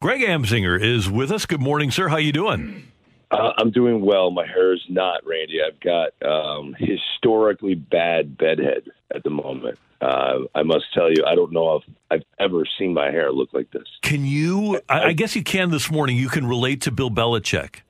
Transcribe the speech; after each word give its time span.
Greg 0.00 0.20
Amsinger 0.20 0.80
is 0.80 1.10
with 1.10 1.32
us. 1.32 1.44
Good 1.44 1.60
morning, 1.60 1.90
sir. 1.90 2.06
How 2.06 2.18
you 2.18 2.30
doing? 2.30 2.86
Uh, 3.32 3.50
I'm 3.58 3.72
doing 3.72 4.00
well. 4.00 4.30
My 4.30 4.46
hair 4.46 4.72
is 4.72 4.80
not, 4.88 5.26
Randy. 5.26 5.58
I've 5.60 5.80
got 5.80 6.10
um, 6.22 6.76
historically 6.78 7.74
bad 7.74 8.38
bedhead 8.38 8.84
at 9.12 9.24
the 9.24 9.30
moment. 9.30 9.76
Uh, 10.00 10.42
I 10.54 10.62
must 10.62 10.84
tell 10.94 11.10
you, 11.10 11.24
I 11.26 11.34
don't 11.34 11.50
know 11.50 11.74
if 11.74 11.82
I've 12.12 12.22
ever 12.38 12.62
seen 12.78 12.94
my 12.94 13.10
hair 13.10 13.32
look 13.32 13.52
like 13.52 13.72
this. 13.72 13.88
Can 14.02 14.24
you? 14.24 14.80
I, 14.88 15.06
I 15.06 15.12
guess 15.14 15.34
you 15.34 15.42
can 15.42 15.72
this 15.72 15.90
morning. 15.90 16.16
You 16.16 16.28
can 16.28 16.46
relate 16.46 16.82
to 16.82 16.92
Bill 16.92 17.10
Belichick. 17.10 17.80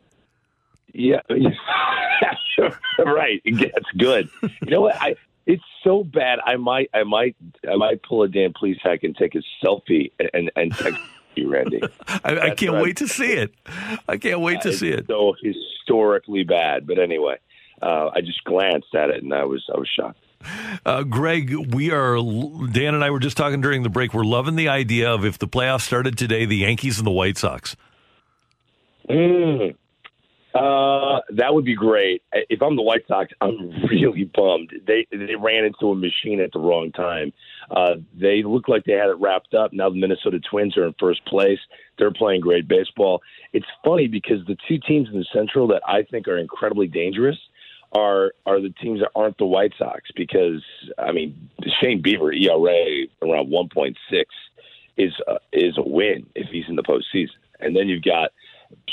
Yeah, 0.94 1.20
right. 2.98 3.42
That's 3.44 3.90
good. 3.98 4.30
You 4.42 4.70
know 4.70 4.80
what? 4.80 4.96
I 4.98 5.14
it's 5.44 5.62
so 5.84 6.05
bad. 6.05 6.38
I 6.46 6.56
might, 6.56 6.88
I 6.94 7.02
might, 7.02 7.36
I 7.70 7.77
might 7.77 8.02
pull 8.02 8.22
a 8.22 8.28
Dan 8.28 8.55
Plesac 8.55 9.02
and 9.02 9.14
take 9.14 9.34
a 9.34 9.42
selfie 9.62 10.11
and 10.33 10.50
and 10.56 10.74
text 10.74 10.98
you, 11.39 11.50
Randy. 11.50 11.81
I, 12.25 12.39
I 12.39 12.50
can't 12.55 12.83
wait 12.83 12.98
to 12.98 13.08
see 13.08 13.33
it. 13.33 13.55
I 14.08 14.17
can't 14.17 14.41
wait 14.41 14.61
to 14.62 14.72
see 14.72 14.89
it. 14.89 15.06
So 15.08 15.34
historically 15.42 16.45
bad, 16.45 16.86
but 16.86 16.98
anyway, 16.98 17.36
uh, 17.83 18.11
I 18.14 18.20
just 18.20 18.45
glanced 18.45 18.95
at 18.95 19.11
it 19.11 19.22
and 19.22 19.33
I 19.33 19.45
was 19.45 19.64
I 19.75 19.78
was 19.78 19.89
shocked. 19.89 20.19
Uh, 20.86 21.03
Greg, 21.03 21.75
we 21.75 21.91
are 21.91 22.17
Dan 22.72 22.95
and 22.95 23.03
I 23.03 23.11
were 23.11 23.19
just 23.19 23.36
talking 23.36 23.61
during 23.61 23.83
the 23.83 23.89
break. 23.89 24.14
We're 24.14 24.25
loving 24.25 24.56
the 24.56 24.69
idea 24.69 25.12
of 25.12 25.25
if 25.25 25.39
the 25.39 25.48
playoffs 25.48 25.83
started 25.83 26.17
today, 26.17 26.45
the 26.45 26.58
Yankees 26.58 26.98
and 26.98 27.06
the 27.06 27.12
White 27.12 27.39
Sox. 27.39 27.77
Mm. 29.08 29.75
Uh, 30.59 31.20
that 31.31 31.55
would 31.55 31.64
be 31.64 31.77
great. 31.77 32.23
If 32.33 32.62
I'm 32.62 32.75
the 32.75 32.83
White 32.83 33.06
Sox, 33.06 33.33
I'm 33.41 33.70
really 33.91 34.25
bummed. 34.25 34.73
They 34.87 35.06
they 35.11 35.37
ran 35.37 35.64
into 35.64 35.91
a 35.91 35.95
machine 35.95 36.41
at 36.41 36.53
the 36.53 36.59
wrong 36.59 36.91
time. 36.92 37.33
Uh, 37.70 37.97
they 38.19 38.42
look 38.42 38.69
like 38.69 38.84
they 38.84 38.92
had 38.92 39.09
it 39.09 39.19
wrapped 39.20 39.55
up. 39.55 39.73
Now 39.73 39.89
the 39.91 39.97
Minnesota 39.97 40.41
Twins 40.41 40.77
are 40.77 40.86
in 40.86 40.95
first 40.98 41.25
place. 41.27 41.61
They're 41.98 42.12
playing 42.12 42.41
great 42.41 42.67
baseball. 42.67 43.23
It's 43.53 43.67
funny 43.84 44.09
because 44.09 44.45
the 44.47 44.56
two 44.67 44.79
teams 44.79 45.09
in 45.12 45.19
the 45.19 45.27
Central 45.33 45.69
that 45.69 45.83
I 45.86 46.03
think 46.03 46.27
are 46.27 46.39
incredibly 46.39 46.89
dangerous 46.89 47.39
are 47.92 48.33
are 48.45 48.61
the 48.61 48.70
teams 48.70 49.01
that 49.01 49.11
aren't 49.14 49.39
the 49.39 49.47
White 49.47 49.73
Sox 49.79 50.11
because 50.17 50.64
I 50.98 51.12
mean 51.12 51.51
Shane 51.81 52.03
Bieber 52.03 52.34
ERA 52.34 53.06
around 53.23 53.48
1.6 53.48 53.95
is 54.97 55.12
uh, 55.29 55.39
is 55.53 55.79
a 55.79 55.89
win 55.89 56.27
if 56.34 56.48
he's 56.51 56.64
in 56.69 56.77
the 56.77 56.83
postseason, 56.83 57.36
and 57.61 57.77
then 57.77 57.89
you've 57.89 58.03
got 58.03 58.33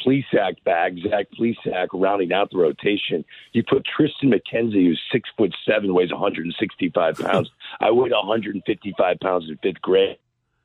Plesac 0.05 0.63
back, 0.63 0.93
Zach 1.09 1.27
Plesac 1.37 1.87
rounding 1.93 2.31
out 2.31 2.51
the 2.51 2.57
rotation. 2.57 3.25
You 3.53 3.63
put 3.63 3.85
Triston 3.85 4.33
McKenzie, 4.33 4.85
who's 4.85 5.01
six 5.11 5.29
foot 5.37 5.53
seven, 5.67 5.93
weighs 5.93 6.11
165 6.11 7.17
pounds. 7.17 7.49
I 7.79 7.91
weighed 7.91 8.11
155 8.11 9.19
pounds 9.19 9.45
in 9.49 9.57
fifth 9.57 9.81
grade 9.81 10.17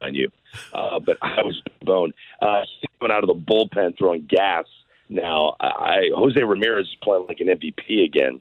on 0.02 0.14
you, 0.14 0.30
uh, 0.72 0.98
but 1.00 1.18
I 1.22 1.42
was 1.42 1.60
bone. 1.82 2.12
Uh, 2.40 2.62
coming 2.98 3.14
out 3.14 3.24
of 3.24 3.28
the 3.28 3.34
bullpen 3.34 3.98
throwing 3.98 4.26
gas. 4.28 4.66
Now, 5.08 5.56
I, 5.60 6.10
Jose 6.14 6.40
Ramirez 6.40 6.86
is 6.86 6.96
playing 7.02 7.26
like 7.26 7.40
an 7.40 7.48
MVP 7.48 8.04
again. 8.04 8.40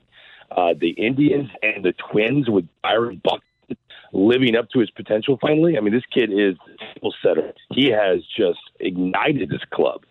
Uh, 0.51 0.73
the 0.79 0.89
Indians 0.91 1.49
and 1.63 1.83
the 1.83 1.93
Twins 2.11 2.49
with 2.49 2.67
Byron 2.83 3.21
Buxton 3.23 3.77
living 4.11 4.55
up 4.55 4.69
to 4.71 4.79
his 4.79 4.89
potential 4.91 5.37
finally. 5.41 5.77
I 5.77 5.81
mean, 5.81 5.93
this 5.93 6.05
kid 6.11 6.31
is 6.31 6.55
table 6.93 7.13
setter. 7.23 7.53
He 7.71 7.89
has 7.91 8.19
just 8.35 8.59
ignited 8.79 9.49
this 9.49 9.61
club. 9.71 10.03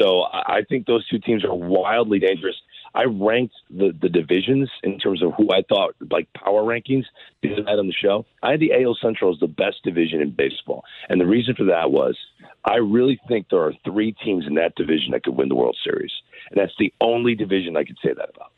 So 0.00 0.22
I 0.32 0.62
think 0.68 0.86
those 0.86 1.06
two 1.08 1.18
teams 1.18 1.44
are 1.44 1.54
wildly 1.54 2.18
dangerous. 2.18 2.56
I 2.94 3.04
ranked 3.04 3.54
the, 3.70 3.94
the 4.00 4.08
divisions 4.08 4.70
in 4.82 4.98
terms 4.98 5.22
of 5.22 5.32
who 5.36 5.50
I 5.52 5.62
thought 5.68 5.94
like 6.10 6.28
power 6.34 6.62
rankings 6.62 7.04
the 7.42 7.52
other 7.52 7.62
night 7.62 7.78
on 7.78 7.86
the 7.86 7.92
show. 7.92 8.26
I 8.42 8.52
had 8.52 8.60
the 8.60 8.72
AL 8.72 8.98
Central 9.00 9.32
as 9.32 9.40
the 9.40 9.46
best 9.46 9.82
division 9.82 10.20
in 10.20 10.30
baseball, 10.30 10.84
and 11.08 11.20
the 11.20 11.26
reason 11.26 11.54
for 11.54 11.64
that 11.64 11.90
was 11.90 12.18
I 12.64 12.76
really 12.76 13.18
think 13.28 13.48
there 13.48 13.62
are 13.62 13.72
three 13.84 14.12
teams 14.12 14.46
in 14.46 14.54
that 14.54 14.74
division 14.74 15.12
that 15.12 15.22
could 15.24 15.36
win 15.36 15.48
the 15.48 15.54
World 15.54 15.76
Series, 15.82 16.12
and 16.50 16.60
that's 16.60 16.74
the 16.78 16.92
only 17.00 17.34
division 17.34 17.76
I 17.76 17.84
could 17.84 17.98
say 18.04 18.12
that 18.12 18.30
about. 18.34 18.52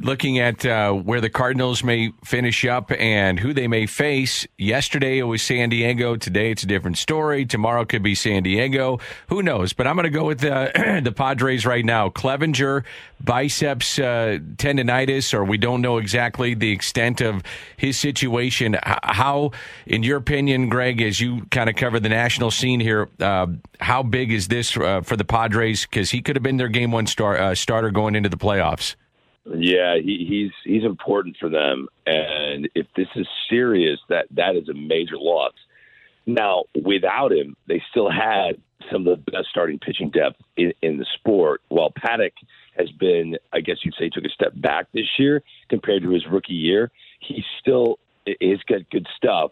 Looking 0.00 0.38
at 0.38 0.64
uh, 0.64 0.92
where 0.92 1.20
the 1.20 1.28
Cardinals 1.28 1.84
may 1.84 2.12
finish 2.24 2.64
up 2.64 2.90
and 2.92 3.38
who 3.38 3.52
they 3.52 3.68
may 3.68 3.86
face, 3.86 4.46
yesterday 4.56 5.18
it 5.18 5.24
was 5.24 5.42
San 5.42 5.68
Diego. 5.68 6.16
Today 6.16 6.50
it's 6.50 6.62
a 6.62 6.66
different 6.66 6.96
story. 6.96 7.44
Tomorrow 7.44 7.84
could 7.84 8.02
be 8.02 8.14
San 8.14 8.42
Diego. 8.42 9.00
Who 9.28 9.42
knows? 9.42 9.74
But 9.74 9.86
I'm 9.86 9.96
going 9.96 10.04
to 10.04 10.10
go 10.10 10.24
with 10.24 10.40
the, 10.40 11.00
the 11.04 11.12
Padres 11.12 11.66
right 11.66 11.84
now. 11.84 12.08
Clevinger, 12.08 12.84
biceps 13.20 13.98
uh, 13.98 14.38
tendonitis, 14.56 15.34
or 15.34 15.44
we 15.44 15.58
don't 15.58 15.82
know 15.82 15.98
exactly 15.98 16.54
the 16.54 16.72
extent 16.72 17.20
of 17.20 17.42
his 17.76 17.98
situation. 17.98 18.76
How, 18.82 19.52
in 19.86 20.02
your 20.02 20.16
opinion, 20.16 20.70
Greg, 20.70 21.02
as 21.02 21.20
you 21.20 21.44
kind 21.50 21.68
of 21.68 21.76
cover 21.76 22.00
the 22.00 22.08
national 22.08 22.50
scene 22.50 22.80
here, 22.80 23.10
uh, 23.20 23.46
how 23.78 24.02
big 24.02 24.32
is 24.32 24.48
this 24.48 24.74
uh, 24.76 25.02
for 25.02 25.16
the 25.16 25.24
Padres? 25.24 25.82
Because 25.82 26.10
he 26.10 26.22
could 26.22 26.36
have 26.36 26.42
been 26.42 26.56
their 26.56 26.68
game 26.68 26.92
one 26.92 27.06
star, 27.06 27.36
uh, 27.36 27.54
starter 27.54 27.90
going 27.90 28.14
into 28.14 28.30
the 28.30 28.38
playoffs. 28.38 28.96
Yeah, 29.44 29.96
he, 29.96 30.24
he's 30.28 30.52
he's 30.64 30.84
important 30.84 31.36
for 31.40 31.48
them, 31.48 31.88
and 32.06 32.68
if 32.74 32.86
this 32.96 33.08
is 33.16 33.26
serious, 33.50 33.98
that 34.08 34.26
that 34.32 34.54
is 34.54 34.68
a 34.68 34.74
major 34.74 35.16
loss. 35.16 35.54
Now, 36.26 36.64
without 36.80 37.32
him, 37.32 37.56
they 37.66 37.82
still 37.90 38.08
had 38.08 38.60
some 38.90 39.06
of 39.06 39.24
the 39.24 39.32
best 39.32 39.48
starting 39.50 39.80
pitching 39.80 40.10
depth 40.10 40.40
in, 40.56 40.72
in 40.80 40.98
the 40.98 41.06
sport. 41.14 41.60
While 41.68 41.90
Paddock 41.90 42.34
has 42.76 42.90
been, 42.92 43.36
I 43.52 43.60
guess 43.60 43.78
you'd 43.82 43.94
say, 43.98 44.08
took 44.08 44.24
a 44.24 44.28
step 44.28 44.52
back 44.54 44.86
this 44.92 45.18
year 45.18 45.42
compared 45.68 46.02
to 46.02 46.10
his 46.10 46.26
rookie 46.26 46.54
year, 46.54 46.92
he 47.20 47.44
still 47.60 47.98
is 48.26 48.60
got 48.68 48.88
good 48.90 49.06
stuff. 49.16 49.50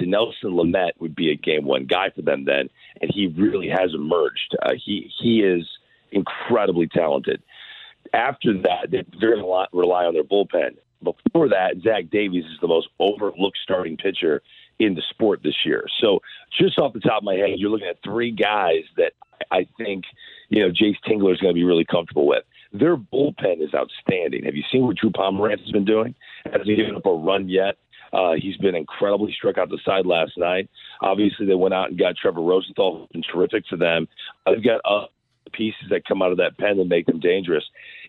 Nelson 0.00 0.52
Lamet 0.52 0.92
would 0.98 1.14
be 1.14 1.30
a 1.30 1.36
game 1.36 1.64
one 1.66 1.84
guy 1.84 2.10
for 2.10 2.22
them 2.22 2.46
then, 2.46 2.70
and 3.00 3.10
he 3.12 3.26
really 3.26 3.68
has 3.68 3.92
emerged. 3.94 4.56
Uh, 4.62 4.72
he 4.74 5.10
he 5.20 5.42
is 5.42 5.68
incredibly 6.10 6.86
talented 6.86 7.42
after 8.12 8.54
that, 8.62 8.90
they 8.90 9.04
very 9.18 9.40
lot 9.42 9.68
rely 9.72 10.04
on 10.04 10.14
their 10.14 10.24
bullpen. 10.24 10.76
Before 11.02 11.48
that, 11.48 11.76
Zach 11.82 12.10
Davies 12.10 12.44
is 12.44 12.58
the 12.60 12.68
most 12.68 12.88
overlooked 12.98 13.58
starting 13.62 13.96
pitcher 13.96 14.42
in 14.78 14.94
the 14.94 15.02
sport 15.10 15.40
this 15.42 15.56
year. 15.64 15.84
So, 16.00 16.20
just 16.58 16.78
off 16.78 16.92
the 16.92 17.00
top 17.00 17.18
of 17.18 17.24
my 17.24 17.34
head, 17.34 17.54
you're 17.56 17.70
looking 17.70 17.88
at 17.88 17.98
three 18.04 18.30
guys 18.30 18.82
that 18.96 19.12
I 19.50 19.66
think 19.78 20.04
you 20.50 20.60
know 20.60 20.70
Jayce 20.70 20.96
Tingler 21.06 21.32
is 21.32 21.40
going 21.40 21.54
to 21.54 21.58
be 21.58 21.64
really 21.64 21.86
comfortable 21.86 22.26
with. 22.26 22.44
Their 22.72 22.96
bullpen 22.96 23.62
is 23.62 23.74
outstanding. 23.74 24.44
Have 24.44 24.54
you 24.54 24.62
seen 24.70 24.86
what 24.86 24.96
Drew 24.96 25.10
Pomeranz 25.10 25.60
has 25.60 25.72
been 25.72 25.84
doing? 25.84 26.14
Hasn't 26.44 26.66
given 26.66 26.94
up 26.94 27.06
a 27.06 27.12
run 27.12 27.48
yet. 27.48 27.76
Uh, 28.12 28.32
he's 28.38 28.56
been 28.56 28.74
incredibly 28.74 29.32
struck 29.32 29.56
out 29.56 29.70
the 29.70 29.78
side 29.84 30.06
last 30.06 30.32
night. 30.36 30.68
Obviously, 31.00 31.46
they 31.46 31.54
went 31.54 31.74
out 31.74 31.90
and 31.90 31.98
got 31.98 32.16
Trevor 32.16 32.42
Rosenthal, 32.42 32.98
who's 32.98 33.08
been 33.08 33.22
terrific 33.22 33.64
for 33.68 33.76
them. 33.76 34.08
They've 34.46 34.62
got 34.62 34.80
pieces 35.52 35.84
that 35.90 36.04
come 36.06 36.22
out 36.22 36.32
of 36.32 36.38
that 36.38 36.58
pen 36.58 36.76
that 36.78 36.86
make 36.86 37.06
them 37.06 37.20
dangerous. 37.20 37.64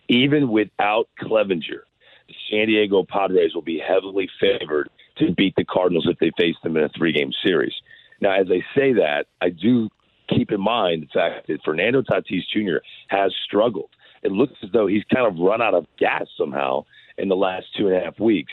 Even 0.08 0.50
without 0.50 1.08
Clevinger, 1.20 1.82
the 2.28 2.34
San 2.50 2.66
Diego 2.66 3.04
Padres 3.04 3.54
will 3.54 3.62
be 3.62 3.78
heavily 3.78 4.28
favored 4.40 4.88
to 5.18 5.32
beat 5.32 5.54
the 5.56 5.64
Cardinals 5.64 6.08
if 6.08 6.18
they 6.18 6.32
face 6.38 6.56
them 6.62 6.76
in 6.76 6.84
a 6.84 6.88
three 6.90 7.12
game 7.12 7.32
series. 7.44 7.74
Now, 8.20 8.32
as 8.32 8.46
I 8.50 8.60
say 8.78 8.92
that, 8.94 9.26
I 9.40 9.50
do 9.50 9.88
keep 10.28 10.52
in 10.52 10.60
mind 10.60 11.02
the 11.02 11.18
fact 11.18 11.48
that 11.48 11.62
Fernando 11.64 12.02
Tatis 12.02 12.42
Jr. 12.52 12.78
has 13.08 13.32
struggled. 13.44 13.90
It 14.22 14.32
looks 14.32 14.54
as 14.62 14.70
though 14.72 14.86
he's 14.86 15.02
kind 15.12 15.26
of 15.26 15.38
run 15.38 15.60
out 15.60 15.74
of 15.74 15.86
gas 15.98 16.26
somehow 16.38 16.84
in 17.18 17.28
the 17.28 17.36
last 17.36 17.66
two 17.76 17.88
and 17.88 17.96
a 17.96 18.00
half 18.00 18.18
weeks. 18.18 18.52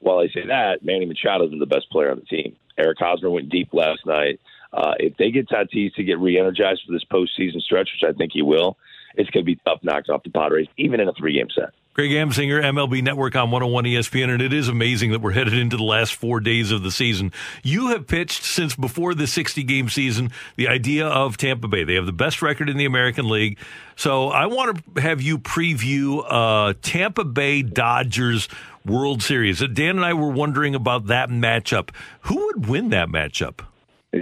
While 0.00 0.18
I 0.18 0.26
say 0.28 0.46
that, 0.46 0.84
Manny 0.84 1.06
Machado 1.06 1.46
isn't 1.46 1.58
the 1.58 1.66
best 1.66 1.90
player 1.90 2.10
on 2.10 2.18
the 2.18 2.26
team. 2.26 2.56
Eric 2.76 2.98
Hosmer 2.98 3.30
went 3.30 3.48
deep 3.48 3.68
last 3.72 4.04
night. 4.04 4.40
Uh, 4.72 4.94
if 4.98 5.16
they 5.16 5.30
get 5.30 5.48
Tatis 5.48 5.94
to 5.94 6.02
get 6.02 6.18
re-energized 6.18 6.82
for 6.84 6.92
this 6.92 7.04
postseason 7.04 7.60
stretch, 7.60 7.88
which 7.94 8.08
I 8.08 8.12
think 8.12 8.32
he 8.34 8.42
will, 8.42 8.76
it's 9.16 9.30
going 9.30 9.44
to 9.44 9.46
be 9.46 9.58
tough 9.64 9.80
knocking 9.82 10.14
off 10.14 10.22
the 10.22 10.30
Padres, 10.30 10.68
even 10.76 11.00
in 11.00 11.08
a 11.08 11.12
three-game 11.12 11.48
set. 11.54 11.70
Greg 11.94 12.10
Amsinger, 12.10 12.60
MLB 12.60 13.04
Network 13.04 13.36
on 13.36 13.52
101 13.52 13.84
ESPN, 13.84 14.28
and 14.28 14.42
it 14.42 14.52
is 14.52 14.66
amazing 14.66 15.12
that 15.12 15.20
we're 15.20 15.30
headed 15.30 15.54
into 15.54 15.76
the 15.76 15.84
last 15.84 16.16
four 16.16 16.40
days 16.40 16.72
of 16.72 16.82
the 16.82 16.90
season. 16.90 17.30
You 17.62 17.90
have 17.90 18.08
pitched 18.08 18.42
since 18.42 18.74
before 18.74 19.14
the 19.14 19.28
60 19.28 19.62
game 19.62 19.88
season 19.88 20.32
the 20.56 20.66
idea 20.66 21.06
of 21.06 21.36
Tampa 21.36 21.68
Bay. 21.68 21.84
They 21.84 21.94
have 21.94 22.06
the 22.06 22.12
best 22.12 22.42
record 22.42 22.68
in 22.68 22.78
the 22.78 22.84
American 22.84 23.28
League. 23.28 23.58
So 23.94 24.28
I 24.30 24.46
want 24.46 24.96
to 24.96 25.00
have 25.00 25.22
you 25.22 25.38
preview 25.38 26.24
uh, 26.28 26.74
Tampa 26.82 27.22
Bay 27.22 27.62
Dodgers 27.62 28.48
World 28.84 29.22
Series. 29.22 29.60
Dan 29.60 29.96
and 29.96 30.04
I 30.04 30.14
were 30.14 30.30
wondering 30.30 30.74
about 30.74 31.06
that 31.06 31.28
matchup. 31.28 31.90
Who 32.22 32.46
would 32.46 32.66
win 32.66 32.90
that 32.90 33.08
matchup? 33.08 33.60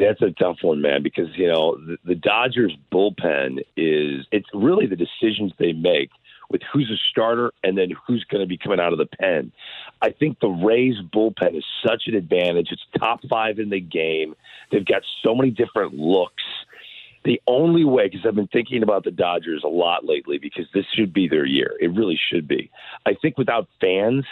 That's 0.00 0.22
a 0.22 0.30
tough 0.30 0.58
one, 0.62 0.80
man, 0.80 1.02
because 1.02 1.28
you 1.36 1.48
know 1.48 1.76
the, 1.76 1.98
the 2.04 2.14
Dodgers 2.14 2.76
bullpen 2.90 3.58
is 3.76 4.26
it's 4.32 4.48
really 4.54 4.86
the 4.86 4.96
decisions 4.96 5.52
they 5.58 5.72
make 5.72 6.10
with 6.50 6.62
who's 6.72 6.90
a 6.90 6.96
starter 7.10 7.52
and 7.62 7.76
then 7.76 7.90
who's 8.06 8.24
going 8.24 8.42
to 8.42 8.46
be 8.46 8.56
coming 8.56 8.80
out 8.80 8.92
of 8.92 8.98
the 8.98 9.06
pen. 9.06 9.52
I 10.00 10.10
think 10.10 10.40
the 10.40 10.48
Rays 10.48 10.96
bullpen 11.14 11.56
is 11.56 11.64
such 11.86 12.04
an 12.06 12.14
advantage. 12.14 12.68
It's 12.70 12.82
top 12.98 13.20
five 13.28 13.58
in 13.58 13.70
the 13.70 13.80
game. 13.80 14.34
They've 14.70 14.84
got 14.84 15.02
so 15.22 15.34
many 15.34 15.50
different 15.50 15.94
looks. 15.94 16.42
The 17.24 17.40
only 17.46 17.84
way, 17.84 18.08
because 18.08 18.26
I've 18.26 18.34
been 18.34 18.48
thinking 18.48 18.82
about 18.82 19.04
the 19.04 19.10
Dodgers 19.10 19.62
a 19.64 19.68
lot 19.68 20.04
lately, 20.04 20.38
because 20.38 20.66
this 20.74 20.86
should 20.94 21.12
be 21.12 21.28
their 21.28 21.46
year. 21.46 21.76
It 21.80 21.94
really 21.94 22.18
should 22.30 22.48
be. 22.48 22.70
I 23.06 23.14
think 23.14 23.38
without 23.38 23.68
fans, 23.80 24.24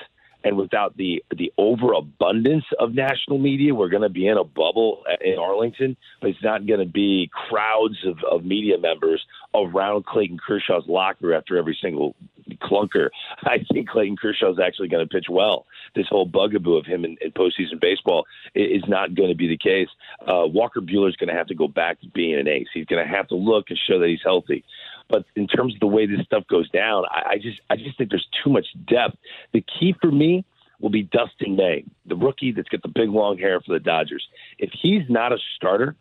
and 0.45 0.57
without 0.57 0.97
the 0.97 1.23
the 1.37 1.53
overabundance 1.59 2.65
of 2.79 2.95
national 2.95 3.39
media, 3.39 3.75
we're 3.75 3.89
going 3.89 4.03
to 4.03 4.09
be 4.09 4.27
in 4.27 4.37
a 4.37 4.45
bubble 4.45 5.05
in 5.21 5.39
Arlington, 5.39 5.97
but 6.21 6.31
it's 6.31 6.43
not 6.43 6.67
going 6.67 6.81
to 6.81 6.91
be 6.91 7.31
crowds 7.49 7.97
of, 8.07 8.19
of 8.31 8.45
media 8.45 8.79
members 8.79 9.25
around 9.55 10.07
Clayton 10.07 10.39
Kershaw's 10.45 10.85
locker 10.87 11.35
after 11.35 11.57
every 11.57 11.77
single 11.81 12.15
clunker. 12.63 13.09
I 13.45 13.59
think 13.73 13.89
Clayton 13.89 14.17
Kershaw 14.17 14.53
is 14.53 14.59
actually 14.59 14.89
going 14.89 15.07
to 15.07 15.13
pitch 15.13 15.27
well. 15.31 15.67
This 15.95 16.07
whole 16.09 16.27
bugaboo 16.27 16.77
of 16.77 16.87
him 16.87 17.05
in, 17.05 17.17
in 17.21 17.33
postseason 17.33 17.81
baseball 17.81 18.27
is 18.55 18.83
not 18.89 19.15
going 19.15 19.29
to 19.29 19.35
be 19.35 19.49
the 19.49 19.57
case. 19.57 19.89
Uh, 20.21 20.47
Walker 20.47 20.81
is 20.81 21.17
going 21.17 21.29
to 21.29 21.35
have 21.35 21.49
to 21.49 21.55
go 21.55 21.69
back 21.69 22.01
to 22.01 22.09
being 22.09 22.39
an 22.39 22.49
ace. 22.49 22.69
He's 22.73 22.87
going 22.87 23.05
to 23.05 23.11
have 23.11 23.29
to 23.29 23.35
look 23.35 23.67
and 23.71 23.79
show 23.89 23.99
that 23.99 24.09
he's 24.09 24.21
healthy. 24.25 24.65
But 25.11 25.25
in 25.37 25.47
terms 25.47 25.75
of 25.75 25.81
the 25.81 25.87
way 25.87 26.07
this 26.07 26.25
stuff 26.25 26.47
goes 26.49 26.69
down, 26.71 27.05
I, 27.11 27.33
I 27.33 27.39
just 27.39 27.61
I 27.69 27.77
just 27.77 27.99
think 27.99 28.11
there's 28.11 28.29
too 28.45 28.51
much 28.51 28.67
depth. 28.87 29.17
The 29.53 29.65
key 29.79 29.95
for 30.01 30.11
me 30.11 30.45
will 30.81 30.91
be 30.91 31.03
Dustin 31.03 31.57
May, 31.57 31.85
the 32.07 32.17
rookie 32.17 32.53
that's 32.53 32.69
got 32.69 32.83
the 32.83 32.89
big 32.89 33.11
long 33.11 33.39
hair 33.39 33.61
for 33.61 33.73
the 33.73 33.81
Dodgers. 33.81 34.27
If 34.59 34.71
he's 34.73 35.03
not 35.09 35.33
a 35.33 35.39
starter 35.57 35.95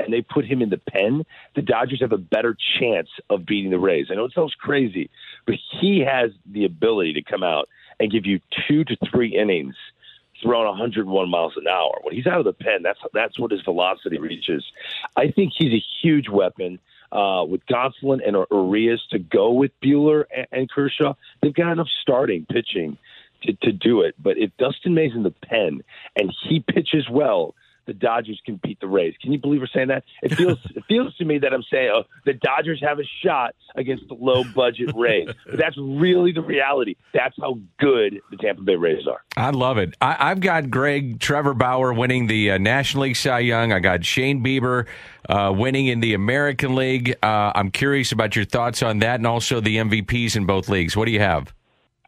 and 0.00 0.12
they 0.12 0.22
put 0.22 0.44
him 0.44 0.60
in 0.60 0.70
the 0.70 0.78
pen, 0.78 1.24
the 1.54 1.62
Dodgers 1.62 2.00
have 2.00 2.12
a 2.12 2.18
better 2.18 2.56
chance 2.80 3.08
of 3.30 3.46
beating 3.46 3.70
the 3.70 3.78
Rays. 3.78 4.08
I 4.10 4.14
know 4.14 4.24
it 4.24 4.32
sounds 4.34 4.54
crazy, 4.58 5.08
but 5.46 5.54
he 5.80 6.00
has 6.00 6.32
the 6.50 6.64
ability 6.64 7.12
to 7.14 7.22
come 7.22 7.44
out 7.44 7.68
and 8.00 8.10
give 8.10 8.26
you 8.26 8.40
two 8.66 8.84
to 8.84 8.96
three 9.10 9.36
innings 9.36 9.76
throwing 10.42 10.66
101 10.66 11.30
miles 11.30 11.54
an 11.56 11.66
hour. 11.68 11.98
When 12.02 12.14
he's 12.14 12.26
out 12.26 12.38
of 12.38 12.44
the 12.44 12.52
pen, 12.52 12.82
that's 12.82 12.98
that's 13.12 13.38
what 13.38 13.52
his 13.52 13.62
velocity 13.62 14.18
reaches. 14.18 14.64
I 15.16 15.30
think 15.30 15.52
he's 15.56 15.72
a 15.72 15.82
huge 16.02 16.28
weapon 16.28 16.80
uh, 17.14 17.44
with 17.44 17.64
Gonsolin 17.66 18.20
and 18.26 18.36
Urias 18.50 19.00
to 19.10 19.18
go 19.18 19.52
with 19.52 19.70
Buehler 19.82 20.24
and, 20.36 20.46
and 20.52 20.70
Kershaw. 20.70 21.14
They've 21.40 21.54
got 21.54 21.72
enough 21.72 21.88
starting 22.02 22.44
pitching 22.50 22.98
to, 23.44 23.52
to 23.62 23.72
do 23.72 24.02
it. 24.02 24.14
But 24.20 24.36
if 24.36 24.50
Dustin 24.58 24.94
May's 24.94 25.14
in 25.14 25.22
the 25.22 25.30
pen 25.30 25.82
and 26.16 26.34
he 26.42 26.60
pitches 26.60 27.08
well, 27.08 27.54
the 27.86 27.92
Dodgers 27.92 28.40
can 28.44 28.60
beat 28.62 28.80
the 28.80 28.86
Rays. 28.86 29.14
Can 29.20 29.32
you 29.32 29.38
believe 29.38 29.60
we're 29.60 29.66
saying 29.66 29.88
that? 29.88 30.04
It 30.22 30.34
feels 30.34 30.58
it 30.74 30.84
feels 30.88 31.14
to 31.16 31.24
me 31.24 31.38
that 31.38 31.52
I'm 31.52 31.62
saying 31.70 31.90
oh, 31.94 32.04
the 32.24 32.34
Dodgers 32.34 32.80
have 32.82 32.98
a 32.98 33.04
shot 33.22 33.54
against 33.74 34.08
the 34.08 34.14
low 34.14 34.44
budget 34.54 34.90
Rays. 34.96 35.28
but 35.46 35.58
that's 35.58 35.76
really 35.78 36.32
the 36.32 36.42
reality. 36.42 36.96
That's 37.12 37.34
how 37.40 37.58
good 37.78 38.20
the 38.30 38.36
Tampa 38.36 38.62
Bay 38.62 38.76
Rays 38.76 39.06
are. 39.06 39.22
I 39.36 39.50
love 39.50 39.78
it. 39.78 39.94
I, 40.00 40.28
have 40.28 40.40
got 40.40 40.70
Greg 40.70 41.20
Trevor 41.20 41.54
Bauer 41.54 41.92
winning 41.92 42.26
the 42.26 42.52
uh, 42.52 42.58
National 42.58 43.04
League 43.04 43.16
Cy 43.16 43.40
Young. 43.40 43.72
I 43.72 43.80
got 43.80 44.04
Shane 44.04 44.42
Bieber 44.42 44.86
uh, 45.28 45.52
winning 45.54 45.86
in 45.86 46.00
the 46.00 46.14
American 46.14 46.74
League. 46.74 47.16
Uh, 47.22 47.52
I'm 47.54 47.70
curious 47.70 48.12
about 48.12 48.36
your 48.36 48.44
thoughts 48.44 48.82
on 48.82 49.00
that, 49.00 49.16
and 49.16 49.26
also 49.26 49.60
the 49.60 49.76
MVPs 49.76 50.36
in 50.36 50.46
both 50.46 50.68
leagues. 50.68 50.96
What 50.96 51.06
do 51.06 51.12
you 51.12 51.20
have? 51.20 51.52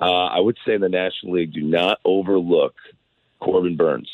Uh, 0.01 0.27
I 0.27 0.41
would 0.41 0.59
say 0.67 0.75
in 0.75 0.83
the 0.83 0.89
National 0.89 1.35
League, 1.35 1.55
do 1.55 1.63
not 1.63 1.99
overlook 2.05 2.75
Corbin 3.41 3.77
Burnes. 3.77 4.11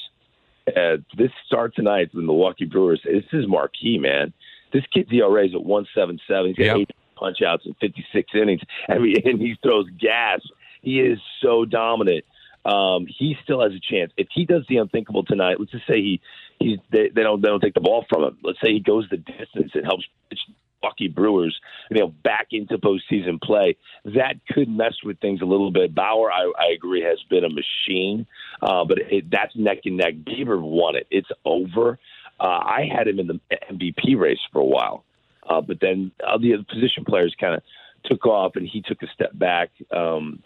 Uh, 0.69 0.99
this 1.17 1.31
start 1.47 1.75
tonight 1.75 2.11
with 2.13 2.23
the 2.23 2.27
Milwaukee 2.27 2.65
Brewers, 2.65 3.01
this 3.05 3.25
is 3.33 3.49
marquee, 3.49 3.99
man. 3.99 4.33
This 4.73 4.85
kid's 4.93 5.13
ERA 5.13 5.47
is 5.47 5.55
at 5.55 5.65
177. 5.65 6.47
He's 6.47 6.57
got 6.57 6.65
yep. 6.65 6.77
eight 6.77 6.91
punch 7.17 7.43
outs 7.43 7.67
in 7.67 7.75
56 7.75 8.31
innings. 8.35 8.61
I 8.89 8.99
mean, 8.99 9.17
and 9.25 9.41
he 9.41 9.57
throws 9.63 9.87
gas. 9.99 10.41
He 10.83 11.01
is 11.01 11.19
so 11.41 11.65
dominant. 11.65 12.25
Um, 12.65 13.07
he 13.07 13.37
still 13.43 13.61
has 13.61 13.73
a 13.73 13.81
chance. 13.81 14.13
If 14.17 14.29
he 14.33 14.45
does 14.45 14.65
the 14.69 14.77
unthinkable 14.77 15.25
tonight, 15.25 15.57
let's 15.59 15.73
just 15.73 15.87
say 15.87 16.01
he 16.01 16.21
he's 16.61 16.79
they, 16.93 17.09
they 17.09 17.23
don't 17.23 17.43
they 17.43 17.49
don't 17.49 17.61
take 17.61 17.75
the 17.75 17.81
ball 17.81 18.07
from 18.09 18.23
him. 18.23 18.39
Let's 18.43 18.61
say 18.63 18.73
he 18.73 18.81
goes 18.81 19.07
the 19.11 19.17
distance 19.17 19.73
and 19.75 19.85
helps 19.85 20.05
pitch 20.31 20.39
Milwaukee 20.83 21.09
Brewers, 21.09 21.59
you 21.91 21.99
know, 21.99 22.09
back 22.09 22.49
into 22.53 22.79
postseason 22.79 23.41
play. 23.41 23.77
That 24.05 24.35
could 24.51 24.69
mess 24.69 24.95
with 25.05 25.19
things 25.21 25.41
a 25.41 25.45
little 25.45 25.71
bit. 25.71 25.95
Bauer, 25.95 26.31
I, 26.33 26.53
I 26.59 26.73
agree, 26.73 27.03
has 27.03 27.19
been 27.31 27.45
a 27.45 27.49
machine, 27.49 28.27
uh, 28.63 28.85
but 28.85 28.99
it, 28.99 29.31
that's 29.31 29.55
neck 29.57 29.79
and 29.85 29.97
neck. 29.97 30.15
Bieber 30.25 30.61
won 30.61 30.97
it. 30.97 31.07
It's 31.11 31.29
over. 31.45 31.99
Uh, 32.41 32.45
I 32.45 32.89
had 32.91 33.09
him 33.09 33.19
in 33.19 33.27
the 33.27 33.41
MVP 33.71 34.19
race 34.19 34.39
for 34.53 34.61
a 34.61 34.65
while, 34.65 35.05
uh, 35.49 35.61
but 35.61 35.79
then 35.81 36.13
uh, 36.27 36.39
the 36.39 36.65
position 36.69 37.05
players 37.05 37.35
kind 37.39 37.55
of 37.55 37.63
took 38.05 38.27
off, 38.27 38.57
and 38.57 38.67
he 38.67 38.83
took 38.83 39.03
a 39.03 39.07
step 39.15 39.31
back. 39.35 39.71
Um, 39.95 40.43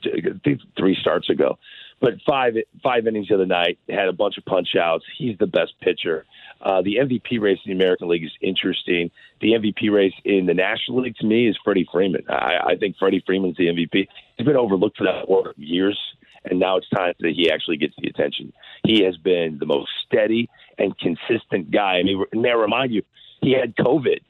three 0.76 0.96
starts 1.00 1.30
ago, 1.30 1.58
but 2.00 2.14
five 2.26 2.54
five 2.82 3.06
innings 3.06 3.28
the 3.28 3.34
other 3.34 3.46
night 3.46 3.78
had 3.88 4.08
a 4.08 4.12
bunch 4.12 4.38
of 4.38 4.44
punch 4.44 4.68
outs. 4.78 5.04
He's 5.16 5.38
the 5.38 5.46
best 5.46 5.72
pitcher. 5.80 6.24
Uh, 6.60 6.82
the 6.82 6.96
MVP 6.96 7.40
race 7.40 7.58
in 7.64 7.76
the 7.78 7.84
American 7.84 8.08
League 8.08 8.24
is 8.24 8.32
interesting. 8.40 9.10
The 9.40 9.52
MVP 9.52 9.92
race 9.92 10.14
in 10.24 10.46
the 10.46 10.54
National 10.54 11.02
League 11.02 11.16
to 11.16 11.26
me 11.26 11.48
is 11.48 11.56
Freddie 11.62 11.86
Freeman. 11.92 12.24
I, 12.28 12.58
I 12.68 12.76
think 12.76 12.96
Freddie 12.98 13.22
Freeman's 13.26 13.56
the 13.56 13.66
MVP. 13.66 14.08
He's 14.36 14.46
been 14.46 14.56
overlooked 14.56 14.96
for 14.96 15.04
that 15.04 15.26
for 15.26 15.52
years, 15.56 15.98
and 16.46 16.58
now 16.58 16.76
it's 16.76 16.88
time 16.88 17.12
that 17.20 17.32
he 17.34 17.50
actually 17.50 17.76
gets 17.76 17.94
the 17.98 18.08
attention. 18.08 18.52
He 18.84 19.04
has 19.04 19.16
been 19.16 19.58
the 19.58 19.66
most 19.66 19.90
steady 20.06 20.48
and 20.78 20.96
consistent 20.98 21.70
guy. 21.70 21.98
I 21.98 22.02
mean, 22.02 22.24
may 22.32 22.50
I 22.50 22.54
remind 22.54 22.92
you, 22.92 23.02
he 23.40 23.52
had 23.52 23.76
COVID. 23.76 24.20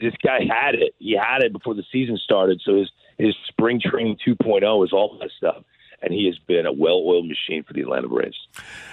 This 0.00 0.14
guy 0.24 0.40
had 0.48 0.74
it. 0.74 0.94
He 0.98 1.16
had 1.16 1.42
it 1.42 1.52
before 1.52 1.74
the 1.74 1.84
season 1.92 2.18
started. 2.22 2.60
So 2.64 2.76
his 2.76 2.90
his 3.16 3.34
spring 3.46 3.80
training 3.80 4.18
2.0 4.26 4.84
is 4.84 4.92
all 4.92 5.18
that 5.20 5.30
stuff 5.36 5.62
and 6.04 6.12
he 6.12 6.26
has 6.26 6.38
been 6.46 6.66
a 6.66 6.72
well-oiled 6.72 7.26
machine 7.26 7.64
for 7.64 7.72
the 7.72 7.80
Atlanta 7.80 8.08
Braves. 8.08 8.36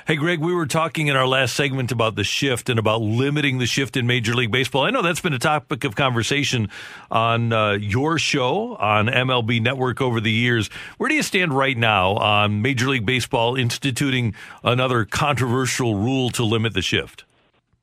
Hey, 0.07 0.15
Greg, 0.15 0.39
we 0.39 0.53
were 0.53 0.65
talking 0.65 1.07
in 1.07 1.15
our 1.15 1.27
last 1.27 1.55
segment 1.55 1.91
about 1.91 2.15
the 2.15 2.23
shift 2.23 2.69
and 2.69 2.79
about 2.79 3.01
limiting 3.01 3.57
the 3.57 3.65
shift 3.65 3.97
in 3.97 4.07
Major 4.07 4.33
League 4.33 4.51
Baseball. 4.51 4.83
I 4.83 4.91
know 4.91 5.01
that's 5.01 5.19
been 5.19 5.33
a 5.33 5.39
topic 5.39 5.83
of 5.83 5.95
conversation 5.95 6.69
on 7.11 7.51
uh, 7.51 7.71
your 7.73 8.17
show 8.17 8.75
on 8.77 9.07
MLB 9.07 9.61
Network 9.61 9.99
over 9.99 10.21
the 10.21 10.31
years. 10.31 10.69
Where 10.97 11.09
do 11.09 11.15
you 11.15 11.23
stand 11.23 11.53
right 11.53 11.77
now 11.77 12.13
on 12.13 12.61
Major 12.61 12.87
League 12.87 13.05
Baseball 13.05 13.55
instituting 13.57 14.33
another 14.63 15.03
controversial 15.03 15.95
rule 15.95 16.29
to 16.31 16.43
limit 16.43 16.73
the 16.73 16.81
shift? 16.81 17.25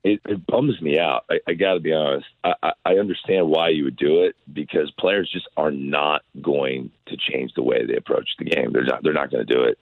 it, 0.03 0.21
it 0.25 0.45
bums 0.45 0.81
me 0.81 0.97
out. 0.97 1.25
I, 1.29 1.39
I 1.47 1.53
got 1.53 1.73
to 1.73 1.79
be 1.79 1.93
honest. 1.93 2.25
I, 2.43 2.53
I, 2.63 2.71
I 2.85 2.93
understand 2.93 3.49
why 3.49 3.69
you 3.69 3.83
would 3.85 3.97
do 3.97 4.23
it 4.23 4.35
because 4.59 4.91
players 4.99 5.29
just 5.31 5.47
are 5.55 5.71
not 5.71 6.21
going 6.41 6.91
to 7.07 7.15
change 7.15 7.53
the 7.55 7.63
way 7.63 7.85
they 7.85 7.95
approach 7.95 8.29
the 8.37 8.45
game. 8.45 8.73
They're 8.73 8.83
not. 8.83 9.03
They're 9.03 9.13
not 9.13 9.31
going 9.31 9.45
to 9.45 9.53
do 9.53 9.63
it. 9.63 9.77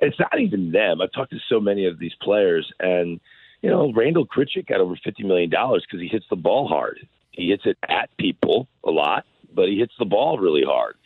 It's 0.00 0.18
not 0.18 0.38
even 0.38 0.72
them. 0.72 1.00
I've 1.00 1.12
talked 1.12 1.32
to 1.32 1.38
so 1.48 1.58
many 1.58 1.86
of 1.86 1.98
these 1.98 2.12
players, 2.22 2.70
and 2.80 3.18
you 3.62 3.70
know, 3.70 3.92
Randal 3.94 4.26
Grichuk 4.26 4.66
got 4.66 4.80
over 4.80 4.94
fifty 5.02 5.22
million 5.22 5.48
dollars 5.48 5.84
because 5.86 6.02
he 6.02 6.08
hits 6.08 6.26
the 6.28 6.36
ball 6.36 6.68
hard. 6.68 6.98
He 7.32 7.48
hits 7.48 7.62
it 7.64 7.78
at 7.88 8.14
people 8.18 8.68
a 8.84 8.90
lot, 8.90 9.24
but 9.54 9.68
he 9.68 9.78
hits 9.78 9.94
the 9.98 10.04
ball 10.04 10.38
really 10.38 10.64
hard. 10.64 10.96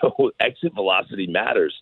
So 0.00 0.32
exit 0.40 0.74
velocity 0.74 1.26
matters. 1.26 1.72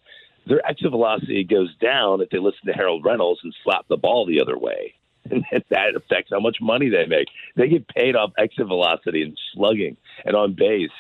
Their 0.46 0.60
exit 0.68 0.90
velocity 0.90 1.42
goes 1.44 1.74
down 1.76 2.20
if 2.20 2.28
they 2.28 2.38
listen 2.38 2.66
to 2.66 2.72
Harold 2.72 3.04
Reynolds 3.04 3.40
and 3.42 3.54
slap 3.64 3.86
the 3.88 3.96
ball 3.96 4.26
the 4.26 4.42
other 4.42 4.58
way 4.58 4.94
and 5.30 5.44
that 5.70 5.96
affects 5.96 6.30
how 6.30 6.40
much 6.40 6.58
money 6.60 6.88
they 6.88 7.06
make. 7.06 7.28
They 7.56 7.68
get 7.68 7.88
paid 7.88 8.16
off 8.16 8.32
exit 8.38 8.66
velocity 8.66 9.22
and 9.22 9.38
slugging 9.52 9.96
and 10.24 10.36
on 10.36 10.54
base. 10.54 10.90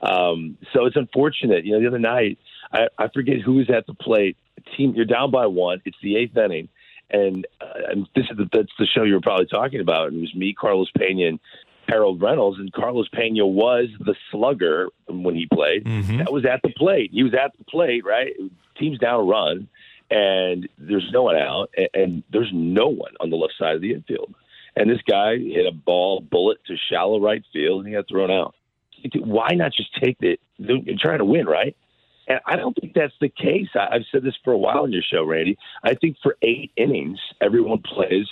Um, 0.00 0.58
so 0.72 0.86
it's 0.86 0.96
unfortunate. 0.96 1.64
You 1.64 1.72
know, 1.72 1.80
the 1.80 1.88
other 1.88 1.98
night, 1.98 2.38
I, 2.72 2.88
I 2.98 3.08
forget 3.08 3.40
who 3.44 3.54
was 3.54 3.70
at 3.70 3.86
the 3.86 3.94
plate. 3.94 4.36
Team, 4.76 4.94
you're 4.94 5.04
down 5.04 5.30
by 5.30 5.46
one. 5.46 5.80
It's 5.84 5.96
the 6.02 6.16
eighth 6.16 6.36
inning, 6.36 6.68
and, 7.10 7.46
uh, 7.60 7.90
and 7.90 8.08
this 8.14 8.26
is 8.30 8.36
the, 8.36 8.48
that's 8.52 8.72
the 8.78 8.86
show 8.86 9.04
you 9.04 9.14
were 9.14 9.20
probably 9.20 9.46
talking 9.46 9.80
about. 9.80 10.12
It 10.12 10.20
was 10.20 10.34
me, 10.34 10.52
Carlos 10.52 10.90
Pena, 10.96 11.28
and 11.28 11.40
Harold 11.88 12.20
Reynolds, 12.20 12.58
and 12.58 12.72
Carlos 12.72 13.08
Pena 13.08 13.46
was 13.46 13.86
the 14.00 14.14
slugger 14.30 14.88
when 15.08 15.34
he 15.34 15.46
played. 15.46 15.84
Mm-hmm. 15.84 16.18
That 16.18 16.32
was 16.32 16.44
at 16.44 16.60
the 16.62 16.70
plate. 16.76 17.10
He 17.12 17.22
was 17.22 17.32
at 17.34 17.56
the 17.56 17.64
plate, 17.64 18.04
right? 18.04 18.32
Team's 18.78 18.98
down 18.98 19.20
a 19.20 19.22
run 19.22 19.68
and 20.10 20.68
there's 20.78 21.08
no 21.12 21.24
one 21.24 21.36
out, 21.36 21.70
and, 21.76 21.88
and 21.94 22.22
there's 22.32 22.50
no 22.52 22.88
one 22.88 23.12
on 23.20 23.30
the 23.30 23.36
left 23.36 23.54
side 23.58 23.74
of 23.76 23.80
the 23.80 23.92
infield. 23.92 24.34
And 24.76 24.88
this 24.88 25.02
guy 25.08 25.36
hit 25.36 25.66
a 25.66 25.72
ball 25.72 26.20
bullet 26.20 26.58
to 26.66 26.76
shallow 26.90 27.20
right 27.20 27.42
field, 27.52 27.80
and 27.80 27.88
he 27.88 27.94
got 27.94 28.08
thrown 28.08 28.30
out. 28.30 28.54
Why 29.14 29.48
not 29.52 29.72
just 29.72 29.94
take 30.02 30.16
it? 30.20 30.40
You're 30.56 30.96
trying 30.98 31.18
to 31.18 31.24
win, 31.24 31.46
right? 31.46 31.76
And 32.26 32.40
I 32.46 32.56
don't 32.56 32.74
think 32.78 32.94
that's 32.94 33.14
the 33.20 33.28
case. 33.28 33.68
I, 33.74 33.96
I've 33.96 34.04
said 34.12 34.22
this 34.22 34.36
for 34.44 34.52
a 34.52 34.58
while 34.58 34.82
on 34.82 34.92
your 34.92 35.02
show, 35.02 35.24
Randy. 35.24 35.56
I 35.82 35.94
think 35.94 36.16
for 36.22 36.36
eight 36.42 36.72
innings, 36.76 37.18
everyone 37.40 37.82
plays 37.82 38.26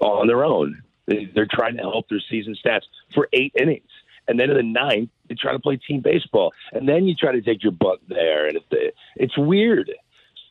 on 0.00 0.26
their 0.26 0.44
own. 0.44 0.82
They, 1.06 1.30
they're 1.34 1.48
trying 1.50 1.76
to 1.78 1.82
help 1.82 2.08
their 2.08 2.22
season 2.30 2.56
stats 2.64 2.82
for 3.14 3.28
eight 3.32 3.52
innings. 3.58 3.88
And 4.28 4.38
then 4.38 4.50
in 4.50 4.56
the 4.56 4.62
ninth, 4.62 5.10
they 5.28 5.34
try 5.34 5.52
to 5.52 5.58
play 5.58 5.76
team 5.76 6.00
baseball. 6.00 6.52
And 6.72 6.88
then 6.88 7.06
you 7.06 7.14
try 7.14 7.32
to 7.32 7.40
take 7.40 7.62
your 7.62 7.72
butt 7.72 7.98
there. 8.08 8.46
And 8.46 8.56
it's, 8.56 8.96
it's 9.16 9.38
weird. 9.38 9.90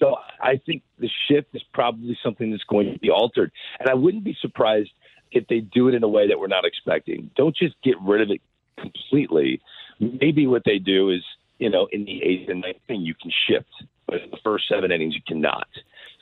So 0.01 0.15
I 0.41 0.59
think 0.65 0.81
the 0.99 1.09
shift 1.27 1.49
is 1.53 1.61
probably 1.73 2.17
something 2.23 2.49
that's 2.51 2.63
going 2.63 2.93
to 2.93 2.99
be 2.99 3.11
altered. 3.11 3.51
And 3.79 3.87
I 3.87 3.93
wouldn't 3.93 4.23
be 4.23 4.35
surprised 4.41 4.89
if 5.31 5.47
they 5.47 5.59
do 5.59 5.87
it 5.87 5.93
in 5.93 6.03
a 6.03 6.07
way 6.07 6.27
that 6.27 6.39
we're 6.39 6.47
not 6.47 6.65
expecting. 6.65 7.29
Don't 7.35 7.55
just 7.55 7.75
get 7.83 7.95
rid 8.01 8.21
of 8.21 8.31
it 8.31 8.41
completely. 8.79 9.61
Maybe 9.99 10.47
what 10.47 10.63
they 10.65 10.79
do 10.79 11.11
is, 11.11 11.23
you 11.59 11.69
know, 11.69 11.87
in 11.91 12.05
the 12.05 12.23
eighth 12.23 12.49
and 12.49 12.61
ninth 12.61 12.77
inning, 12.89 13.01
you 13.01 13.13
can 13.13 13.31
shift, 13.47 13.69
but 14.07 14.21
in 14.21 14.31
the 14.31 14.37
first 14.43 14.67
seven 14.67 14.91
innings, 14.91 15.13
you 15.13 15.21
cannot. 15.25 15.67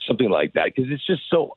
Something 0.06 0.30
like 0.30 0.52
that, 0.52 0.72
because 0.74 0.90
it's 0.90 1.06
just 1.06 1.22
so. 1.30 1.56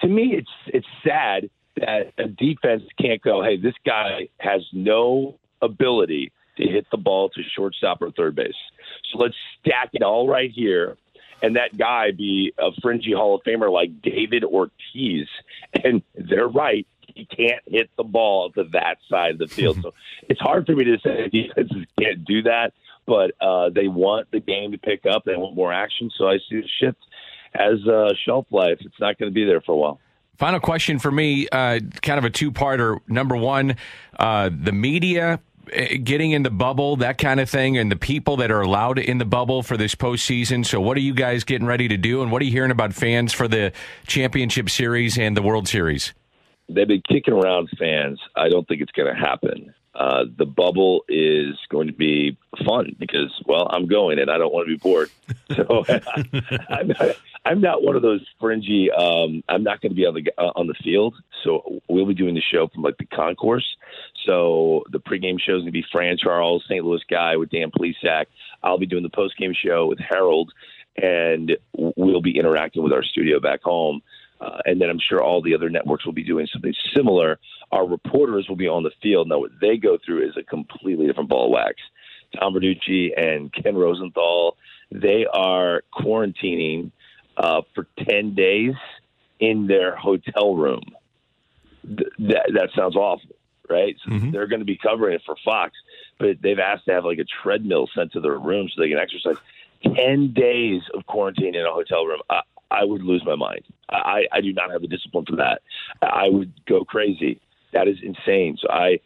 To 0.00 0.08
me, 0.08 0.34
it's 0.36 0.50
it's 0.66 0.86
sad 1.06 1.48
that 1.76 2.12
a 2.18 2.26
defense 2.26 2.82
can't 3.00 3.22
go. 3.22 3.42
Hey, 3.42 3.56
this 3.56 3.74
guy 3.86 4.28
has 4.38 4.62
no 4.72 5.38
ability 5.62 6.32
to 6.56 6.64
hit 6.64 6.86
the 6.90 6.96
ball 6.96 7.30
to 7.30 7.42
shortstop 7.56 8.02
or 8.02 8.10
third 8.10 8.34
base. 8.34 8.54
So 9.10 9.18
let's 9.18 9.36
stack 9.60 9.90
it 9.92 10.02
all 10.02 10.28
right 10.28 10.50
here 10.50 10.96
and 11.42 11.56
that 11.56 11.76
guy 11.76 12.10
be 12.10 12.52
a 12.58 12.70
fringy 12.82 13.12
Hall 13.12 13.34
of 13.34 13.42
Famer 13.42 13.72
like 13.72 14.02
David 14.02 14.44
Ortiz. 14.44 15.28
And 15.84 16.02
they're 16.16 16.48
right. 16.48 16.84
He 17.14 17.26
can't 17.26 17.62
hit 17.64 17.90
the 17.96 18.02
ball 18.02 18.50
to 18.52 18.64
that 18.72 18.96
side 19.08 19.32
of 19.32 19.38
the 19.38 19.46
field. 19.46 19.78
so 19.82 19.94
it's 20.28 20.40
hard 20.40 20.66
for 20.66 20.74
me 20.74 20.82
to 20.84 20.98
say 20.98 21.28
defenses 21.32 21.86
can't 21.96 22.24
do 22.24 22.42
that, 22.42 22.72
but 23.06 23.30
uh, 23.40 23.70
they 23.70 23.86
want 23.86 24.28
the 24.32 24.40
game 24.40 24.72
to 24.72 24.78
pick 24.78 25.06
up. 25.06 25.22
They 25.24 25.36
want 25.36 25.54
more 25.54 25.72
action. 25.72 26.10
So 26.18 26.28
I 26.28 26.38
see 26.48 26.60
the 26.62 26.68
shift 26.80 26.98
as 27.54 27.86
a 27.86 28.10
shelf 28.26 28.46
life. 28.50 28.78
It's 28.80 28.98
not 28.98 29.16
going 29.16 29.30
to 29.30 29.34
be 29.34 29.44
there 29.44 29.60
for 29.60 29.72
a 29.72 29.76
while. 29.76 30.00
Final 30.38 30.58
question 30.58 30.98
for 30.98 31.10
me, 31.10 31.46
uh, 31.52 31.78
kind 32.02 32.18
of 32.18 32.24
a 32.24 32.30
two 32.30 32.50
parter. 32.50 32.98
Number 33.06 33.36
one, 33.36 33.76
uh, 34.18 34.50
the 34.50 34.72
media 34.72 35.38
Eh, 35.72 35.96
getting 35.96 36.32
in 36.32 36.42
the 36.42 36.50
bubble, 36.50 36.96
that 36.96 37.18
kind 37.18 37.38
of 37.40 37.48
thing, 37.48 37.78
and 37.78 37.90
the 37.90 37.96
people 37.96 38.36
that 38.38 38.50
are 38.50 38.60
allowed 38.60 38.98
in 38.98 39.18
the 39.18 39.24
bubble 39.24 39.62
for 39.62 39.76
this 39.76 39.94
postseason. 39.94 40.64
So, 40.66 40.80
what 40.80 40.96
are 40.96 41.00
you 41.00 41.14
guys 41.14 41.44
getting 41.44 41.66
ready 41.66 41.88
to 41.88 41.96
do, 41.96 42.22
and 42.22 42.32
what 42.32 42.42
are 42.42 42.44
you 42.44 42.50
hearing 42.50 42.70
about 42.70 42.92
fans 42.92 43.32
for 43.32 43.46
the 43.46 43.72
championship 44.06 44.70
series 44.70 45.18
and 45.18 45.36
the 45.36 45.42
World 45.42 45.68
Series? 45.68 46.12
They've 46.68 46.88
been 46.88 47.02
kicking 47.08 47.34
around 47.34 47.68
fans. 47.78 48.20
I 48.36 48.48
don't 48.48 48.66
think 48.66 48.80
it's 48.80 48.92
going 48.92 49.14
to 49.14 49.20
happen. 49.20 49.74
Uh, 49.94 50.24
the 50.36 50.46
bubble 50.46 51.04
is 51.08 51.56
going 51.68 51.88
to 51.88 51.92
be 51.92 52.36
fun 52.64 52.94
because, 52.98 53.32
well, 53.46 53.66
I'm 53.70 53.86
going 53.86 54.20
and 54.20 54.30
I 54.30 54.38
don't 54.38 54.52
want 54.52 54.68
to 54.68 54.76
be 54.76 54.78
bored. 54.78 55.10
So 55.56 55.84
I'm, 56.68 56.88
not, 56.88 57.16
I'm 57.44 57.60
not 57.60 57.82
one 57.82 57.96
of 57.96 58.02
those 58.02 58.24
fringy. 58.40 58.88
Um, 58.88 59.42
I'm 59.48 59.64
not 59.64 59.80
going 59.80 59.90
to 59.90 59.96
be 59.96 60.06
on 60.06 60.14
the 60.14 60.32
uh, 60.38 60.52
on 60.54 60.68
the 60.68 60.74
field. 60.74 61.16
So 61.42 61.80
we'll 61.88 62.06
be 62.06 62.14
doing 62.14 62.36
the 62.36 62.40
show 62.40 62.68
from 62.68 62.84
like 62.84 62.98
the 62.98 63.06
concourse. 63.06 63.66
So 64.26 64.84
the 64.92 65.00
pregame 65.00 65.40
show 65.40 65.56
is 65.56 65.62
going 65.62 65.66
to 65.66 65.72
be 65.72 65.84
Fran 65.90 66.18
Charles, 66.18 66.64
St. 66.68 66.84
Louis 66.84 67.02
guy 67.10 67.36
with 67.36 67.50
Dan 67.50 67.72
Plesac. 67.72 68.26
I'll 68.62 68.78
be 68.78 68.86
doing 68.86 69.02
the 69.02 69.10
postgame 69.10 69.54
show 69.56 69.86
with 69.86 69.98
Harold, 69.98 70.52
and 70.96 71.56
we'll 71.74 72.22
be 72.22 72.38
interacting 72.38 72.84
with 72.84 72.92
our 72.92 73.02
studio 73.02 73.40
back 73.40 73.62
home. 73.62 74.02
Uh, 74.40 74.58
and 74.64 74.80
then 74.80 74.88
I'm 74.88 74.98
sure 74.98 75.22
all 75.22 75.42
the 75.42 75.54
other 75.54 75.68
networks 75.68 76.06
will 76.06 76.12
be 76.12 76.24
doing 76.24 76.46
something 76.52 76.74
similar. 76.96 77.38
Our 77.72 77.86
reporters 77.86 78.46
will 78.48 78.56
be 78.56 78.68
on 78.68 78.82
the 78.82 78.90
field. 79.02 79.28
Now, 79.28 79.40
what 79.40 79.50
they 79.60 79.76
go 79.76 79.98
through 80.04 80.26
is 80.26 80.36
a 80.36 80.42
completely 80.42 81.06
different 81.06 81.28
ball 81.28 81.46
of 81.46 81.52
wax. 81.52 81.76
Tom 82.38 82.54
Verducci 82.54 83.10
and 83.16 83.52
Ken 83.52 83.76
Rosenthal, 83.76 84.56
they 84.90 85.26
are 85.32 85.82
quarantining 85.92 86.90
uh, 87.36 87.62
for 87.74 87.86
10 88.08 88.34
days 88.34 88.74
in 89.40 89.66
their 89.66 89.94
hotel 89.96 90.54
room. 90.54 90.82
Th- 91.86 92.08
that, 92.18 92.50
that 92.54 92.70
sounds 92.74 92.96
awful 92.96 93.30
right? 93.70 93.96
So 94.04 94.10
mm-hmm. 94.10 94.32
they're 94.32 94.48
going 94.48 94.60
to 94.60 94.66
be 94.66 94.76
covering 94.76 95.14
it 95.14 95.22
for 95.24 95.36
Fox, 95.44 95.72
but 96.18 96.42
they've 96.42 96.58
asked 96.58 96.86
to 96.86 96.92
have 96.92 97.04
like 97.04 97.18
a 97.18 97.24
treadmill 97.42 97.88
sent 97.94 98.12
to 98.12 98.20
their 98.20 98.36
room 98.36 98.68
so 98.68 98.82
they 98.82 98.88
can 98.88 98.98
exercise. 98.98 99.36
Ten 99.82 100.34
days 100.34 100.82
of 100.92 101.06
quarantine 101.06 101.54
in 101.54 101.64
a 101.64 101.72
hotel 101.72 102.04
room. 102.04 102.20
I, 102.28 102.42
I 102.70 102.84
would 102.84 103.02
lose 103.02 103.22
my 103.24 103.36
mind. 103.36 103.62
I, 103.88 104.22
I 104.32 104.40
do 104.40 104.52
not 104.52 104.70
have 104.70 104.82
the 104.82 104.88
discipline 104.88 105.24
for 105.28 105.36
that. 105.36 105.62
I 106.02 106.28
would 106.28 106.52
go 106.66 106.84
crazy. 106.84 107.40
That 107.72 107.88
is 107.88 107.96
insane. 108.02 108.56
So 108.60 108.68
I, 108.70 109.00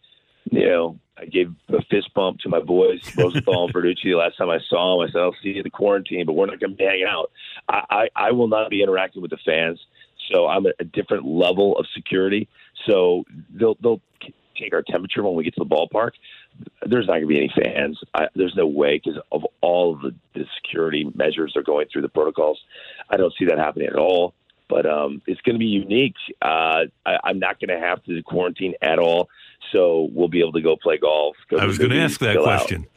you 0.51 0.67
know, 0.67 0.99
I 1.17 1.27
gave 1.27 1.53
a 1.69 1.83
fist 1.91 2.13
bump 2.15 2.41
to 2.41 2.49
my 2.49 2.61
boys, 2.61 3.01
Rosenthal 3.17 3.67
and 3.67 3.75
Verducci, 3.75 4.05
the 4.05 4.15
last 4.15 4.37
time 4.37 4.51
I 4.51 4.59
saw 4.69 4.99
them. 4.99 5.09
I 5.09 5.13
said, 5.13 5.21
I'll 5.21 5.37
see 5.43 5.51
you 5.51 5.59
at 5.59 5.65
the 5.65 5.71
quarantine, 5.71 6.27
but 6.27 6.33
we're 6.35 6.47
not 6.47 6.61
going 6.61 6.73
to 6.73 6.77
be 6.77 6.85
hanging 6.85 7.07
out. 7.09 7.31
I, 7.69 7.83
I, 7.91 8.09
I 8.29 8.33
will 8.33 8.49
not 8.49 8.71
be 8.71 8.83
interacting 8.83 9.23
with 9.23 9.31
the 9.31 9.39
fans. 9.45 9.81
So 10.33 10.47
I'm 10.47 10.67
at 10.67 10.75
a 10.81 10.85
different 10.85 11.27
level 11.27 11.79
of 11.79 11.87
security. 11.95 12.49
So 12.87 13.25
they'll, 13.51 13.77
they'll 13.83 14.01
take 14.55 14.75
our 14.75 14.83
temperature 14.83 15.23
when 15.23 15.35
we 15.35 15.45
get 15.45 15.55
to 15.55 15.65
the 15.65 15.67
ballpark. 15.67 16.13
There's 16.87 17.07
not 17.07 17.15
going 17.15 17.23
to 17.23 17.29
be 17.29 17.39
any 17.39 17.53
fans. 17.55 17.99
I, 18.15 18.29
there's 18.35 18.55
no 18.57 18.67
way 18.67 19.01
because 19.03 19.21
of 19.33 19.45
all 19.61 19.97
the, 19.97 20.15
the 20.35 20.45
security 20.57 21.11
measures 21.15 21.53
they're 21.55 21.63
going 21.63 21.87
through, 21.93 22.03
the 22.03 22.09
protocols. 22.09 22.61
I 23.11 23.17
don't 23.17 23.33
see 23.39 23.47
that 23.47 23.59
happening 23.59 23.89
at 23.89 23.97
all. 23.97 24.35
But 24.69 24.87
um, 24.87 25.21
it's 25.27 25.41
going 25.43 25.57
to 25.57 25.59
be 25.59 25.67
unique. 25.67 26.17
Uh, 26.41 26.87
I, 27.05 27.19
I'm 27.25 27.39
not 27.39 27.61
going 27.61 27.69
to 27.69 27.87
have 27.87 28.03
to 28.05 28.23
quarantine 28.23 28.75
at 28.81 28.99
all, 28.99 29.29
so 29.73 30.09
we'll 30.13 30.29
be 30.29 30.41
able 30.41 30.53
to 30.53 30.63
go 30.63 30.77
play 30.77 30.97
golf. 30.97 31.37
Go 31.51 31.59
I 31.59 31.67
was 31.67 31.77
going 31.77 31.91
to 31.91 32.01
ask 32.01 32.19
that 32.21 32.39
question. 32.39 32.83
Out. 32.83 32.89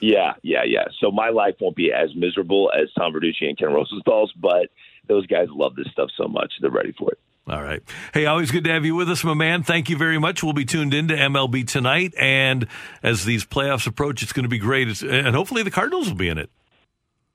Yeah, 0.00 0.34
yeah, 0.42 0.64
yeah. 0.66 0.84
So 1.00 1.10
my 1.10 1.30
life 1.30 1.54
won't 1.60 1.76
be 1.76 1.92
as 1.92 2.14
miserable 2.16 2.70
as 2.76 2.92
Tom 2.98 3.12
Verducci 3.12 3.48
and 3.48 3.56
Ken 3.56 3.72
Rosenthal's, 3.72 4.32
but 4.32 4.70
those 5.08 5.26
guys 5.26 5.46
love 5.50 5.76
this 5.76 5.86
stuff 5.92 6.10
so 6.16 6.26
much 6.26 6.52
they're 6.60 6.70
ready 6.70 6.92
for 6.92 7.12
it. 7.12 7.18
All 7.46 7.62
right. 7.62 7.82
Hey, 8.14 8.24
always 8.24 8.50
good 8.50 8.64
to 8.64 8.70
have 8.70 8.86
you 8.86 8.94
with 8.94 9.10
us, 9.10 9.22
my 9.22 9.34
man. 9.34 9.62
Thank 9.62 9.90
you 9.90 9.98
very 9.98 10.18
much. 10.18 10.42
We'll 10.42 10.54
be 10.54 10.64
tuned 10.64 10.94
into 10.94 11.14
MLB 11.14 11.68
tonight. 11.68 12.14
And 12.18 12.66
as 13.02 13.26
these 13.26 13.44
playoffs 13.44 13.86
approach, 13.86 14.22
it's 14.22 14.32
going 14.32 14.44
to 14.44 14.48
be 14.48 14.58
great. 14.58 14.88
It's, 14.88 15.02
and 15.02 15.36
hopefully 15.36 15.62
the 15.62 15.70
Cardinals 15.70 16.08
will 16.08 16.16
be 16.16 16.28
in 16.28 16.38
it. 16.38 16.50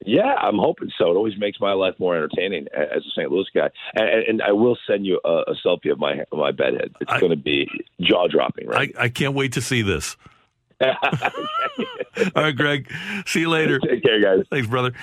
Yeah, 0.03 0.33
I'm 0.33 0.57
hoping 0.57 0.89
so. 0.97 1.11
It 1.11 1.15
always 1.15 1.37
makes 1.37 1.59
my 1.59 1.73
life 1.73 1.93
more 1.99 2.15
entertaining 2.15 2.67
as 2.73 3.05
a 3.05 3.09
St. 3.15 3.29
Louis 3.29 3.45
guy. 3.53 3.69
And, 3.93 4.23
and 4.27 4.41
I 4.41 4.53
will 4.53 4.77
send 4.87 5.05
you 5.05 5.19
a, 5.23 5.43
a, 5.47 5.55
selfie 5.63 5.91
of 5.91 5.99
my 5.99 6.23
my 6.31 6.51
bedhead. 6.51 6.95
It's 7.01 7.19
going 7.19 7.31
to 7.31 7.37
be 7.37 7.67
jaw 7.99 8.27
dropping, 8.27 8.67
right? 8.67 8.93
I, 8.97 9.03
I 9.03 9.09
can't 9.09 9.33
wait 9.33 9.53
to 9.53 9.61
see 9.61 9.81
this. 9.81 10.15
All 10.81 12.43
right, 12.43 12.55
Greg. 12.55 12.89
See 13.25 13.41
you 13.41 13.49
later. 13.49 13.79
Take 13.79 14.01
care, 14.01 14.21
guys. 14.21 14.45
Thanks, 14.49 14.67
brother. 14.67 14.93